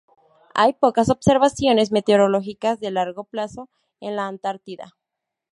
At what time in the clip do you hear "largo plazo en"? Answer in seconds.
2.89-4.15